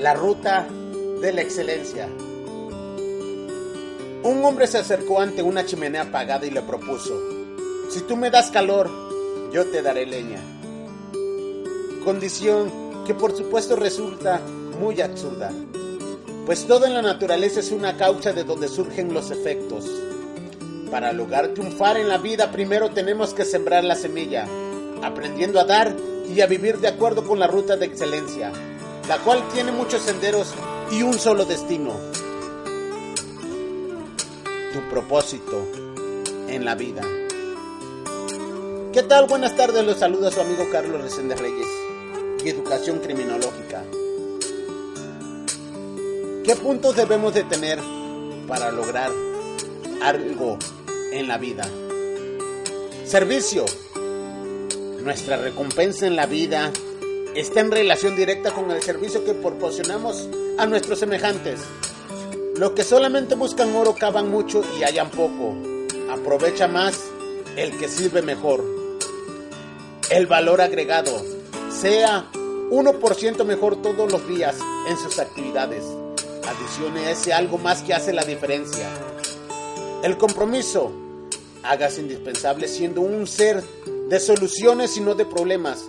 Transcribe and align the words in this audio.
La 0.00 0.14
ruta 0.14 0.64
de 1.20 1.32
la 1.32 1.42
excelencia. 1.42 2.08
Un 4.22 4.44
hombre 4.44 4.68
se 4.68 4.78
acercó 4.78 5.20
ante 5.20 5.42
una 5.42 5.66
chimenea 5.66 6.02
apagada 6.02 6.46
y 6.46 6.50
le 6.50 6.62
propuso, 6.62 7.20
si 7.90 8.02
tú 8.02 8.16
me 8.16 8.30
das 8.30 8.52
calor, 8.52 8.88
yo 9.52 9.66
te 9.66 9.82
daré 9.82 10.06
leña. 10.06 10.40
Condición 12.04 13.04
que 13.04 13.14
por 13.14 13.36
supuesto 13.36 13.74
resulta 13.74 14.40
muy 14.78 15.00
absurda, 15.00 15.50
pues 16.46 16.64
todo 16.68 16.86
en 16.86 16.94
la 16.94 17.02
naturaleza 17.02 17.58
es 17.58 17.72
una 17.72 17.96
causa 17.96 18.32
de 18.32 18.44
donde 18.44 18.68
surgen 18.68 19.12
los 19.12 19.32
efectos. 19.32 19.84
Para 20.92 21.12
lograr 21.12 21.48
triunfar 21.54 21.96
en 21.96 22.08
la 22.08 22.18
vida 22.18 22.52
primero 22.52 22.90
tenemos 22.90 23.34
que 23.34 23.44
sembrar 23.44 23.82
la 23.82 23.96
semilla, 23.96 24.46
aprendiendo 25.02 25.58
a 25.58 25.64
dar 25.64 25.96
y 26.32 26.40
a 26.40 26.46
vivir 26.46 26.78
de 26.78 26.86
acuerdo 26.86 27.26
con 27.26 27.40
la 27.40 27.48
ruta 27.48 27.76
de 27.76 27.86
excelencia, 27.86 28.52
la 29.08 29.18
cual 29.18 29.48
tiene 29.52 29.72
muchos 29.72 30.02
senderos 30.02 30.52
y 30.92 31.02
un 31.02 31.18
solo 31.18 31.46
destino. 31.46 31.94
Tu 34.72 34.80
propósito 34.90 35.66
en 36.46 36.64
la 36.66 36.74
vida. 36.74 37.02
¿Qué 38.92 39.02
tal? 39.02 39.26
Buenas 39.26 39.56
tardes, 39.56 39.84
los 39.84 39.98
saluda 39.98 40.30
su 40.30 40.40
amigo 40.40 40.66
Carlos 40.70 41.00
Resende 41.00 41.34
Reyes 41.36 41.66
y 42.44 42.50
Educación 42.50 42.98
Criminológica. 42.98 43.82
¿Qué 46.44 46.56
puntos 46.56 46.96
debemos 46.96 47.32
de 47.32 47.44
tener 47.44 47.78
para 48.46 48.70
lograr 48.70 49.10
algo 50.02 50.58
en 51.12 51.28
la 51.28 51.38
vida? 51.38 51.66
Servicio. 53.06 53.64
Nuestra 55.02 55.38
recompensa 55.38 56.06
en 56.06 56.16
la 56.16 56.26
vida 56.26 56.70
está 57.40 57.60
en 57.60 57.70
relación 57.70 58.16
directa 58.16 58.52
con 58.52 58.70
el 58.72 58.82
servicio 58.82 59.24
que 59.24 59.32
proporcionamos 59.32 60.28
a 60.58 60.66
nuestros 60.66 60.98
semejantes. 60.98 61.60
Los 62.56 62.72
que 62.72 62.82
solamente 62.82 63.36
buscan 63.36 63.74
oro 63.76 63.94
cavan 63.94 64.28
mucho 64.28 64.64
y 64.76 64.82
hallan 64.82 65.10
poco. 65.10 65.54
Aprovecha 66.10 66.66
más 66.66 67.00
el 67.56 67.78
que 67.78 67.88
sirve 67.88 68.22
mejor. 68.22 68.64
El 70.10 70.26
valor 70.26 70.60
agregado. 70.60 71.12
Sea 71.70 72.26
1% 72.32 73.44
mejor 73.44 73.82
todos 73.82 74.10
los 74.10 74.26
días 74.26 74.56
en 74.88 74.96
sus 74.96 75.20
actividades. 75.20 75.84
Adicione 76.44 77.12
ese 77.12 77.32
algo 77.32 77.58
más 77.58 77.82
que 77.82 77.94
hace 77.94 78.12
la 78.12 78.24
diferencia. 78.24 78.88
El 80.02 80.18
compromiso. 80.18 80.90
Hágase 81.62 82.00
indispensable 82.00 82.66
siendo 82.66 83.00
un 83.00 83.28
ser 83.28 83.62
de 84.08 84.18
soluciones 84.18 84.96
y 84.96 85.00
no 85.00 85.14
de 85.14 85.24
problemas. 85.24 85.84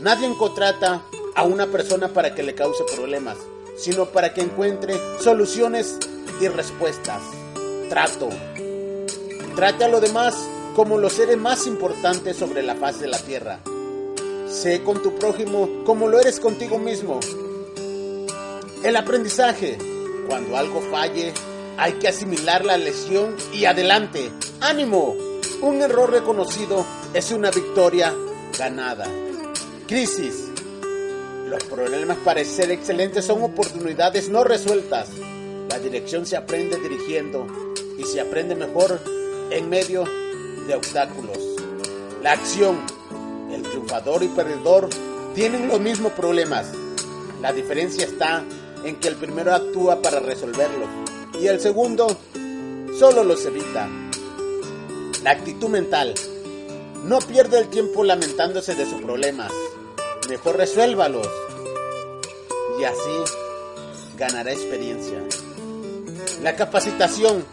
Nadie 0.00 0.34
contrata 0.34 1.02
a 1.34 1.44
una 1.44 1.66
persona 1.66 2.08
para 2.08 2.34
que 2.34 2.42
le 2.42 2.54
cause 2.54 2.84
problemas, 2.96 3.36
sino 3.76 4.06
para 4.06 4.32
que 4.32 4.40
encuentre 4.40 4.94
soluciones 5.20 5.98
y 6.40 6.48
respuestas. 6.48 7.22
Trato. 7.90 8.30
Trate 9.54 9.84
a 9.84 9.88
lo 9.88 10.00
demás 10.00 10.34
como 10.74 10.96
los 10.96 11.12
seres 11.12 11.36
más 11.36 11.66
importantes 11.66 12.38
sobre 12.38 12.62
la 12.62 12.76
faz 12.76 12.98
de 12.98 13.08
la 13.08 13.18
tierra. 13.18 13.58
Sé 14.48 14.82
con 14.82 15.02
tu 15.02 15.16
prójimo 15.16 15.84
como 15.84 16.08
lo 16.08 16.18
eres 16.18 16.40
contigo 16.40 16.78
mismo. 16.78 17.20
El 18.82 18.96
aprendizaje. 18.96 19.76
Cuando 20.26 20.56
algo 20.56 20.80
falle, 20.90 21.34
hay 21.76 21.94
que 21.94 22.08
asimilar 22.08 22.64
la 22.64 22.78
lesión 22.78 23.36
y 23.52 23.66
adelante. 23.66 24.30
¡Ánimo! 24.60 25.14
Un 25.60 25.82
error 25.82 26.10
reconocido 26.10 26.86
es 27.12 27.32
una 27.32 27.50
victoria 27.50 28.14
ganada. 28.56 29.06
Crisis. 29.90 30.44
Los 31.48 31.64
problemas 31.64 32.16
para 32.18 32.44
ser 32.44 32.70
excelentes 32.70 33.24
son 33.24 33.42
oportunidades 33.42 34.28
no 34.28 34.44
resueltas. 34.44 35.08
La 35.68 35.80
dirección 35.80 36.26
se 36.26 36.36
aprende 36.36 36.78
dirigiendo 36.78 37.44
y 37.98 38.04
se 38.04 38.20
aprende 38.20 38.54
mejor 38.54 39.00
en 39.50 39.68
medio 39.68 40.04
de 40.68 40.76
obstáculos. 40.76 41.38
La 42.22 42.34
acción. 42.34 42.78
El 43.50 43.62
triunfador 43.62 44.22
y 44.22 44.28
perdedor 44.28 44.88
tienen 45.34 45.66
los 45.66 45.80
mismos 45.80 46.12
problemas. 46.12 46.70
La 47.42 47.52
diferencia 47.52 48.04
está 48.04 48.44
en 48.84 48.94
que 48.94 49.08
el 49.08 49.16
primero 49.16 49.52
actúa 49.52 50.00
para 50.00 50.20
resolverlos 50.20 50.88
y 51.40 51.48
el 51.48 51.60
segundo 51.60 52.16
solo 52.96 53.24
los 53.24 53.44
evita. 53.44 53.88
La 55.24 55.32
actitud 55.32 55.68
mental. 55.68 56.14
No 57.04 57.18
pierde 57.18 57.58
el 57.58 57.66
tiempo 57.70 58.04
lamentándose 58.04 58.76
de 58.76 58.88
sus 58.88 59.02
problemas. 59.02 59.50
Mejor 60.30 60.56
resuélvalos. 60.56 61.28
Y 62.78 62.84
así 62.84 63.34
ganará 64.16 64.52
experiencia. 64.52 65.20
La 66.40 66.54
capacitación. 66.54 67.44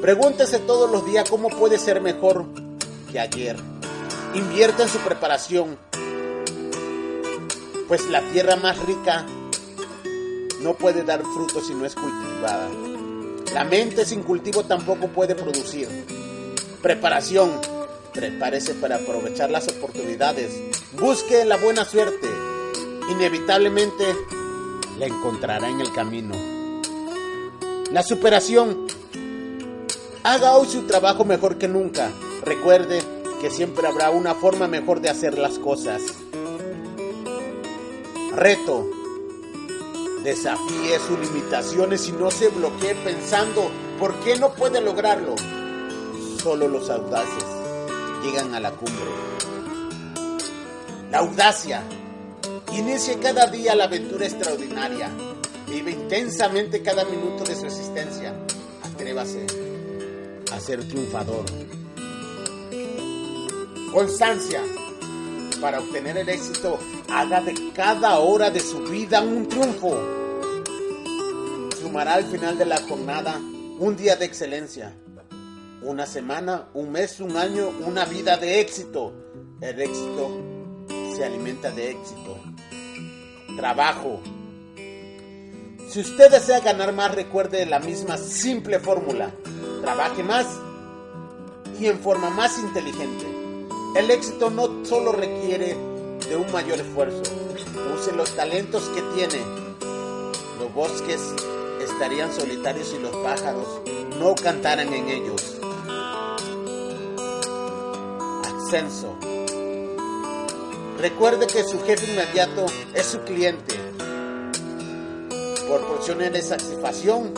Pregúntese 0.00 0.60
todos 0.60 0.90
los 0.90 1.04
días 1.04 1.28
cómo 1.28 1.50
puede 1.50 1.78
ser 1.78 2.00
mejor 2.00 2.46
que 3.12 3.20
ayer. 3.20 3.56
Invierta 4.32 4.84
en 4.84 4.88
su 4.88 4.96
preparación. 5.00 5.76
Pues 7.86 8.08
la 8.08 8.22
tierra 8.32 8.56
más 8.56 8.78
rica 8.86 9.26
no 10.62 10.72
puede 10.72 11.02
dar 11.02 11.22
frutos 11.22 11.66
si 11.66 11.74
no 11.74 11.84
es 11.84 11.94
cultivada. 11.94 12.66
La 13.52 13.64
mente 13.64 14.06
sin 14.06 14.22
cultivo 14.22 14.64
tampoco 14.64 15.08
puede 15.08 15.34
producir. 15.34 15.86
Preparación. 16.80 17.79
Prepárese 18.12 18.74
para 18.74 18.96
aprovechar 18.96 19.50
las 19.50 19.68
oportunidades. 19.68 20.52
Busque 20.98 21.44
la 21.44 21.56
buena 21.56 21.84
suerte. 21.84 22.26
Inevitablemente 23.08 24.04
la 24.98 25.06
encontrará 25.06 25.68
en 25.68 25.80
el 25.80 25.92
camino. 25.92 26.34
La 27.92 28.02
superación. 28.02 28.88
Haga 30.24 30.56
hoy 30.56 30.66
su 30.66 30.82
trabajo 30.82 31.24
mejor 31.24 31.56
que 31.56 31.68
nunca. 31.68 32.10
Recuerde 32.44 33.00
que 33.40 33.50
siempre 33.50 33.86
habrá 33.86 34.10
una 34.10 34.34
forma 34.34 34.66
mejor 34.66 35.00
de 35.00 35.10
hacer 35.10 35.38
las 35.38 35.60
cosas. 35.60 36.02
Reto. 38.34 38.90
Desafíe 40.24 40.98
sus 40.98 41.18
limitaciones 41.18 42.08
y 42.08 42.12
no 42.12 42.30
se 42.30 42.48
bloquee 42.48 42.94
pensando 42.96 43.70
por 44.00 44.14
qué 44.20 44.36
no 44.36 44.52
puede 44.52 44.80
lograrlo. 44.80 45.36
Solo 46.42 46.66
los 46.66 46.90
audaces 46.90 47.59
llegan 48.22 48.54
a 48.54 48.60
la 48.60 48.70
cumbre. 48.72 49.04
La 51.10 51.18
audacia. 51.18 51.82
Inicie 52.72 53.18
cada 53.18 53.46
día 53.46 53.74
la 53.74 53.84
aventura 53.84 54.26
extraordinaria. 54.26 55.10
Vive 55.68 55.92
intensamente 55.92 56.82
cada 56.82 57.04
minuto 57.04 57.44
de 57.44 57.56
su 57.56 57.66
existencia. 57.66 58.34
Atrévase 58.82 59.46
a 60.52 60.60
ser 60.60 60.86
triunfador. 60.86 61.44
Constancia. 63.92 64.62
Para 65.60 65.80
obtener 65.80 66.16
el 66.16 66.28
éxito, 66.28 66.78
haga 67.10 67.40
de 67.42 67.54
cada 67.74 68.18
hora 68.18 68.50
de 68.50 68.60
su 68.60 68.78
vida 68.84 69.20
un 69.20 69.48
triunfo. 69.48 69.98
Sumará 71.80 72.14
al 72.14 72.24
final 72.24 72.56
de 72.56 72.66
la 72.66 72.80
jornada 72.82 73.38
un 73.78 73.96
día 73.96 74.16
de 74.16 74.24
excelencia. 74.24 74.94
Una 75.82 76.04
semana, 76.04 76.68
un 76.74 76.92
mes, 76.92 77.20
un 77.20 77.38
año, 77.38 77.70
una 77.86 78.04
vida 78.04 78.36
de 78.36 78.60
éxito. 78.60 79.14
El 79.62 79.80
éxito 79.80 80.30
se 81.16 81.24
alimenta 81.24 81.70
de 81.70 81.92
éxito. 81.92 82.36
Trabajo. 83.56 84.20
Si 85.88 86.00
usted 86.00 86.30
desea 86.30 86.60
ganar 86.60 86.92
más, 86.92 87.14
recuerde 87.14 87.64
la 87.64 87.78
misma 87.78 88.18
simple 88.18 88.78
fórmula. 88.78 89.30
Trabaje 89.80 90.22
más 90.22 90.46
y 91.80 91.86
en 91.86 91.98
forma 91.98 92.28
más 92.28 92.58
inteligente. 92.58 93.26
El 93.96 94.10
éxito 94.10 94.50
no 94.50 94.84
solo 94.84 95.12
requiere 95.12 95.74
de 96.28 96.36
un 96.36 96.52
mayor 96.52 96.78
esfuerzo. 96.78 97.22
Use 97.94 98.12
los 98.12 98.36
talentos 98.36 98.84
que 98.90 99.00
tiene. 99.14 99.42
Los 100.58 100.74
bosques 100.74 101.20
estarían 101.82 102.30
solitarios 102.32 102.88
si 102.88 102.98
los 102.98 103.16
pájaros 103.16 103.80
no 104.18 104.34
cantaran 104.34 104.92
en 104.92 105.08
ellos. 105.08 105.49
Recuerde 110.98 111.48
que 111.48 111.64
su 111.64 111.80
jefe 111.80 112.12
inmediato 112.12 112.66
es 112.94 113.06
su 113.06 113.18
cliente. 113.22 113.74
Proporcione 115.66 116.30
satisfacción 116.40 117.34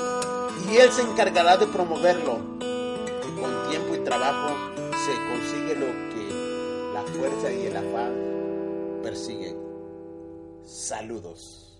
y 0.70 0.76
él 0.76 0.93
se 0.93 1.00
encargará 1.00 1.56
de 1.56 1.67
promoverlo. 1.69 2.38
Y 2.61 3.40
con 3.40 3.70
tiempo 3.70 3.94
y 3.94 4.05
trabajo 4.05 4.50
se 4.76 5.14
consigue 5.31 5.75
lo 5.75 5.87
que 6.11 6.93
la 6.93 7.02
fuerza 7.02 7.50
y 7.50 7.67
el 7.67 7.76
afán 7.78 9.00
persiguen. 9.02 9.56
Saludos. 10.64 11.72